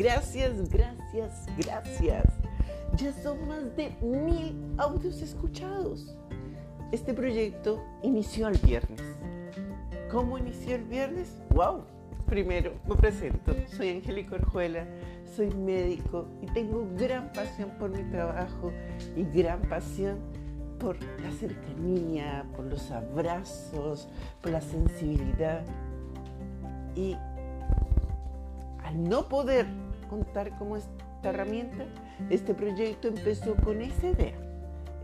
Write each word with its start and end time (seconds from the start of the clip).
Gracias, 0.00 0.70
gracias, 0.70 1.46
gracias. 1.58 2.24
Ya 2.96 3.12
son 3.22 3.46
más 3.46 3.76
de 3.76 3.90
mil 4.00 4.56
audios 4.78 5.20
escuchados. 5.20 6.16
Este 6.90 7.12
proyecto 7.12 7.84
inició 8.02 8.48
el 8.48 8.56
viernes. 8.56 9.02
¿Cómo 10.10 10.38
inició 10.38 10.76
el 10.76 10.84
viernes? 10.84 11.36
¡Wow! 11.50 11.82
Primero 12.24 12.72
me 12.88 12.94
presento. 12.96 13.54
Soy 13.76 13.90
Angélica 13.90 14.36
Orjuela, 14.36 14.86
soy 15.36 15.50
médico 15.50 16.28
y 16.40 16.46
tengo 16.46 16.88
gran 16.96 17.30
pasión 17.34 17.68
por 17.78 17.90
mi 17.90 18.02
trabajo 18.10 18.72
y 19.14 19.24
gran 19.24 19.60
pasión 19.68 20.18
por 20.78 20.96
la 21.20 21.30
cercanía, 21.30 22.46
por 22.56 22.64
los 22.64 22.90
abrazos, 22.90 24.08
por 24.40 24.50
la 24.50 24.62
sensibilidad. 24.62 25.62
Y 26.96 27.18
al 28.82 29.04
no 29.06 29.28
poder 29.28 29.66
contar 30.10 30.58
con 30.58 30.76
esta 30.76 30.90
herramienta, 31.22 31.84
este 32.28 32.52
proyecto 32.52 33.08
empezó 33.08 33.54
con 33.54 33.80
esa 33.80 34.08
idea, 34.08 34.34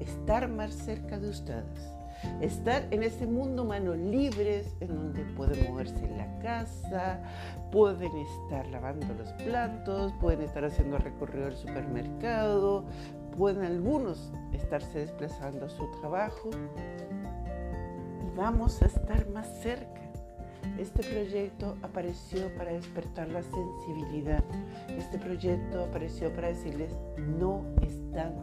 estar 0.01 0.49
más 0.49 0.75
cerca 0.75 1.19
de 1.19 1.31
ustedes, 1.31 1.93
estar 2.41 2.85
en 2.91 3.05
ese 3.05 3.27
mundo 3.27 3.65
manos 3.65 3.97
libres, 3.97 4.75
en 4.81 4.89
donde 4.89 5.25
pueden 5.37 5.71
moverse 5.71 6.05
en 6.05 6.19
la 6.19 6.39
casa, 6.41 7.21
pueden 7.71 8.11
estar 8.17 8.67
lavando 8.67 9.07
los 9.15 9.33
platos, 9.45 10.13
pueden 10.21 10.43
estar 10.43 10.65
haciendo 10.65 10.99
recorrido 10.99 11.47
al 11.47 11.57
supermercado, 11.57 12.85
pueden 13.37 13.65
algunos 13.65 14.33
estarse 14.53 14.99
desplazando 14.99 15.67
a 15.67 15.69
su 15.69 15.89
trabajo. 16.01 16.51
Y 18.27 18.37
vamos 18.37 18.83
a 18.83 18.87
estar 18.87 19.29
más 19.29 19.47
cerca 19.61 20.06
este 20.79 21.03
proyecto 21.03 21.77
apareció 21.83 22.55
para 22.57 22.73
despertar 22.73 23.29
la 23.29 23.43
sensibilidad. 23.43 24.45
Este 24.89 25.19
proyecto 25.19 25.85
apareció 25.85 26.33
para 26.35 26.49
decirles, 26.49 26.93
no 27.39 27.65
están 27.83 28.35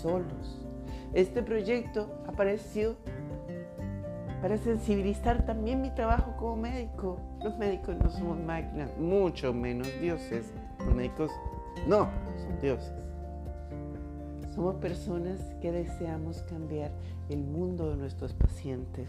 solos. 0.00 0.66
Este 1.12 1.42
proyecto 1.42 2.08
apareció 2.26 2.96
para 4.40 4.58
sensibilizar 4.58 5.46
también 5.46 5.80
mi 5.80 5.90
trabajo 5.90 6.34
como 6.38 6.56
médico. 6.56 7.18
Los 7.42 7.56
médicos 7.58 7.96
no 7.96 8.10
somos 8.10 8.38
máquinas, 8.38 8.90
mucho 8.98 9.52
menos 9.52 9.88
dioses. 10.00 10.52
Los 10.80 10.94
médicos 10.94 11.30
no 11.86 12.08
son 12.38 12.60
dioses. 12.60 12.92
Somos 14.54 14.74
personas 14.76 15.40
que 15.60 15.72
deseamos 15.72 16.42
cambiar 16.42 16.90
el 17.30 17.42
mundo 17.42 17.90
de 17.90 17.96
nuestros 17.96 18.34
pacientes, 18.34 19.08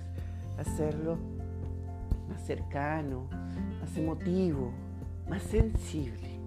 hacerlo 0.58 1.18
más 2.34 2.42
cercano, 2.46 3.28
más 3.80 3.96
emotivo, 3.96 4.72
más 5.30 5.44
sensible. 5.44 6.40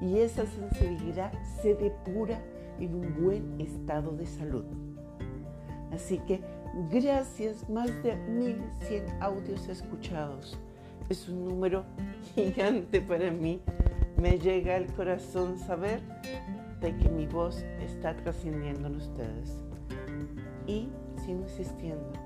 Y 0.00 0.18
esa 0.18 0.46
sensibilidad 0.46 1.32
se 1.60 1.74
depura 1.74 2.40
en 2.78 2.94
un 2.94 3.24
buen 3.24 3.60
estado 3.60 4.12
de 4.12 4.26
salud. 4.26 4.64
Así 5.92 6.18
que 6.18 6.40
gracias, 6.90 7.68
más 7.68 7.90
de 8.02 8.16
1100 8.16 9.22
audios 9.22 9.68
escuchados. 9.68 10.58
Es 11.08 11.28
un 11.28 11.44
número 11.44 11.84
gigante 12.34 13.00
para 13.00 13.30
mí. 13.30 13.60
Me 14.20 14.38
llega 14.38 14.76
al 14.76 14.86
corazón 14.94 15.58
saber 15.58 16.00
de 16.80 16.96
que 16.96 17.08
mi 17.08 17.26
voz 17.26 17.64
está 17.80 18.14
trascendiendo 18.16 18.86
en 18.88 18.96
ustedes. 18.96 19.64
Y 20.66 20.88
sigo 21.24 21.42
insistiendo 21.42 22.25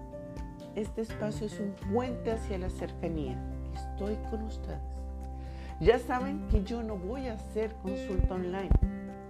este 0.76 1.02
espacio 1.02 1.46
es 1.46 1.58
un 1.60 1.72
puente 1.92 2.30
hacia 2.32 2.58
la 2.58 2.70
cercanía. 2.70 3.36
Estoy 3.74 4.16
con 4.30 4.42
ustedes. 4.42 4.80
Ya 5.80 5.98
saben 5.98 6.46
que 6.48 6.62
yo 6.62 6.82
no 6.82 6.96
voy 6.96 7.28
a 7.28 7.34
hacer 7.34 7.74
consulta 7.82 8.34
online. 8.34 8.70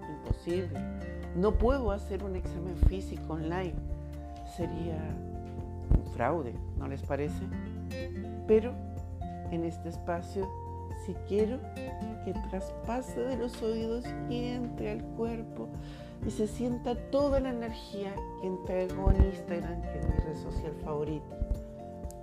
Imposible. 0.09 0.79
No 1.37 1.53
puedo 1.57 1.93
hacer 1.93 2.25
un 2.25 2.37
examen 2.37 2.77
físico 2.89 3.35
online. 3.35 3.75
Sería 4.57 4.99
un 5.97 6.13
fraude, 6.13 6.55
¿no 6.77 6.89
les 6.89 7.03
parece? 7.03 7.45
Pero 8.49 8.73
en 9.53 9.65
este 9.65 9.91
espacio, 9.91 10.49
si 11.07 11.15
quiero 11.29 11.59
que 12.25 12.33
traspase 12.51 13.21
de 13.21 13.37
los 13.37 13.63
oídos 13.63 14.05
y 14.29 14.47
entre 14.47 14.91
al 14.91 15.05
cuerpo, 15.17 15.69
y 16.27 16.31
se 16.31 16.47
sienta 16.47 16.95
toda 17.11 17.41
la 17.41 17.51
energía 17.51 18.15
que 18.41 18.47
entrego 18.47 19.11
en 19.11 19.25
Instagram, 19.25 19.83
que 19.83 19.99
es 19.99 20.07
mi 20.07 20.15
red 20.17 20.37
social 20.37 20.73
favorita. 20.85 21.37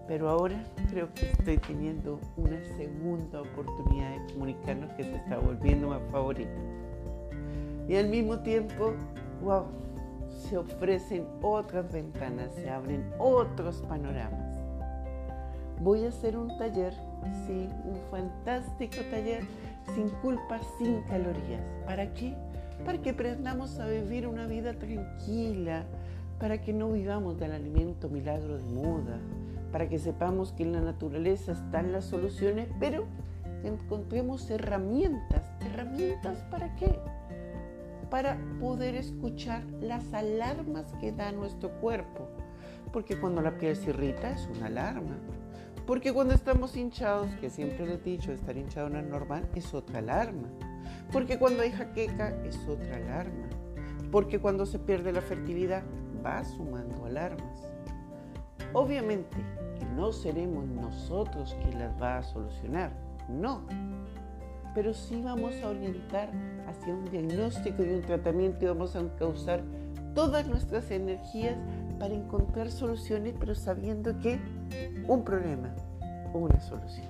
Pero 0.08 0.30
ahora 0.30 0.64
creo 0.90 1.14
que 1.14 1.32
estoy 1.32 1.58
teniendo 1.58 2.20
una 2.38 2.64
segunda 2.78 3.42
oportunidad 3.42 4.12
de 4.12 4.34
comunicarnos 4.34 4.92
que 4.94 5.04
se 5.04 5.16
está 5.16 5.38
volviendo 5.38 5.90
más 5.90 6.02
favorita. 6.12 6.60
Y 7.90 7.96
al 7.96 8.08
mismo 8.08 8.40
tiempo, 8.40 8.94
wow, 9.42 9.66
se 10.30 10.58
ofrecen 10.58 11.26
otras 11.42 11.92
ventanas, 11.92 12.54
se 12.54 12.70
abren 12.70 13.12
otros 13.18 13.82
panoramas. 13.88 14.58
Voy 15.82 16.06
a 16.06 16.10
hacer 16.10 16.38
un 16.38 16.58
taller, 16.58 16.94
sí, 17.46 17.70
un 17.86 17.98
fantástico 18.10 18.98
taller 19.12 19.44
sin 19.94 20.10
culpa, 20.22 20.60
sin 20.78 21.02
calorías. 21.04 21.64
¿Para 21.86 22.14
qué? 22.14 22.34
Para 22.86 23.02
que 23.02 23.12
aprendamos 23.12 23.80
a 23.80 23.88
vivir 23.88 24.28
una 24.28 24.48
vida 24.48 24.74
tranquila, 24.74 25.86
para 26.40 26.62
que 26.62 26.74
no 26.74 26.92
vivamos 26.92 27.40
del 27.40 27.52
alimento 27.52 28.10
milagro 28.10 28.58
de 28.58 28.64
moda, 28.64 29.20
para 29.72 29.90
que 29.90 30.00
sepamos 30.00 30.52
que 30.54 30.64
en 30.64 30.74
la 30.74 30.82
naturaleza 30.82 31.52
están 31.52 31.92
las 31.92 32.06
soluciones, 32.06 32.70
pero 32.80 33.06
encontremos 33.64 34.50
herramientas. 34.50 35.44
¿Herramientas 35.62 36.38
para 36.50 36.76
qué? 36.76 37.00
Para 38.10 38.38
poder 38.60 38.96
escuchar 38.96 39.64
las 39.82 40.14
alarmas 40.14 40.86
que 41.00 41.12
da 41.12 41.32
nuestro 41.32 41.72
cuerpo. 41.80 42.28
Porque 42.94 43.20
cuando 43.20 43.42
la 43.42 43.58
piel 43.58 43.76
se 43.76 43.90
irrita 43.90 44.32
es 44.32 44.48
una 44.56 44.68
alarma. 44.68 45.18
Porque 45.86 46.14
cuando 46.14 46.34
estamos 46.34 46.76
hinchados, 46.76 47.30
que 47.40 47.50
siempre 47.50 47.86
les 47.86 48.00
he 48.02 48.12
dicho, 48.12 48.32
estar 48.32 48.58
hinchado 48.58 48.90
no 48.90 49.00
es 49.00 49.06
normal, 49.06 49.48
es 49.56 49.74
otra 49.74 50.00
alarma. 50.00 50.50
Porque 51.12 51.38
cuando 51.40 51.64
hay 51.64 51.72
jaqueca 51.72 52.34
es 52.46 52.58
otra 52.68 52.98
alarma. 52.98 53.48
Porque 54.12 54.40
cuando 54.40 54.66
se 54.66 54.80
pierde 54.80 55.12
la 55.12 55.22
fertilidad 55.22 55.84
va 56.26 56.44
sumando 56.44 57.06
alarmas. 57.06 57.72
Obviamente 58.74 59.38
que 59.80 59.86
no 59.86 60.12
seremos 60.12 60.68
nosotros 60.68 61.56
quien 61.62 61.80
las 61.80 62.02
va 62.02 62.18
a 62.18 62.24
solucionar, 62.24 62.92
no. 63.30 63.62
Pero 64.74 64.94
sí 64.94 65.22
vamos 65.24 65.54
a 65.64 65.70
orientar 65.70 66.30
hacia 66.68 66.94
un 66.94 67.06
diagnóstico 67.06 67.84
y 67.84 67.90
un 67.90 68.02
tratamiento 68.02 68.66
y 68.66 68.68
vamos 68.68 68.96
a 68.96 69.04
causar 69.16 69.64
todas 70.14 70.48
nuestras 70.48 70.92
energías 70.92 71.56
para 72.00 72.14
encontrar 72.14 72.70
soluciones, 72.70 73.34
pero 73.40 73.56
sabiendo 73.56 74.20
que 74.20 74.40
un 75.08 75.24
problema, 75.24 75.74
una 76.34 76.60
solución. 76.60 77.08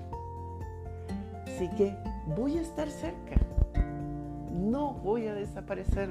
Así 1.45 1.69
que 1.71 1.95
voy 2.35 2.57
a 2.57 2.61
estar 2.61 2.89
cerca 2.89 3.35
voy 5.03 5.27
a 5.27 5.33
desaparecer. 5.33 6.09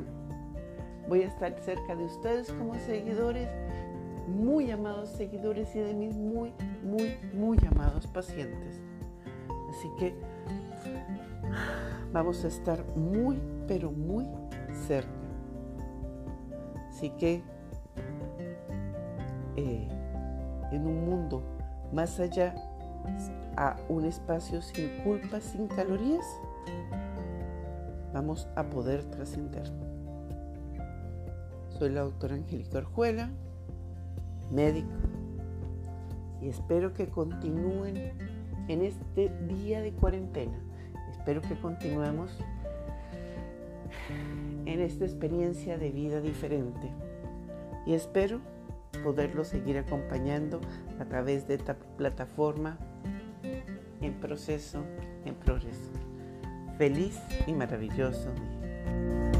Voy 1.09 1.23
a 1.23 1.27
estar 1.27 1.57
cerca 1.61 1.95
de 1.95 2.05
ustedes 2.05 2.53
como 2.53 2.75
seguidores, 2.75 3.49
muy 4.27 4.71
amados 4.71 5.11
seguidores 5.11 5.75
y 5.77 5.79
de 5.79 5.95
mis 5.95 6.17
muy, 6.17 6.53
muy, 6.83 7.17
muy 7.33 7.59
amados 7.71 8.07
pacientes. 8.09 8.81
Así 9.71 9.89
que 9.99 10.15
vamos 12.13 12.45
a 12.45 12.49
estar 12.49 12.85
muy, 12.97 13.39
pero 13.69 13.93
muy 13.93 14.27
cerca. 14.87 15.11
Así 16.89 17.11
que 17.11 17.43
eh, 19.57 19.89
en 20.73 20.87
un 20.87 21.05
mundo 21.09 21.43
más 21.93 22.19
allá, 22.19 22.55
a 23.56 23.77
un 23.89 24.05
espacio 24.05 24.61
sin 24.61 24.89
culpa, 25.05 25.41
sin 25.41 25.69
calorías, 25.69 26.27
vamos 28.12 28.49
a 28.56 28.69
poder 28.69 29.05
trascender. 29.05 29.70
Soy 31.79 31.91
la 31.91 32.03
doctora 32.03 32.35
Angélica 32.35 32.79
Orjuela, 32.79 33.31
médico, 34.50 34.88
y 36.41 36.49
espero 36.49 36.93
que 36.93 37.08
continúen 37.08 37.97
en 38.69 38.82
este 38.82 39.31
día 39.47 39.81
de 39.81 39.93
cuarentena. 39.93 40.58
Espero 41.11 41.43
que 41.43 41.58
continuemos 41.58 42.38
en 44.64 44.81
esta 44.81 45.05
experiencia 45.05 45.79
de 45.79 45.91
vida 45.91 46.20
diferente. 46.20 46.91
Y 47.85 47.94
espero 47.94 48.41
poderlo 49.05 49.44
seguir 49.44 49.79
acompañando 49.79 50.61
a 50.99 51.05
través 51.05 51.47
de 51.47 51.55
esta 51.55 51.76
plataforma 51.97 52.79
en 54.00 54.14
proceso, 54.14 54.82
en 55.25 55.35
progreso 55.35 56.06
feliz 56.78 57.19
y 57.46 57.52
maravilloso 57.52 58.32
día. 58.32 59.36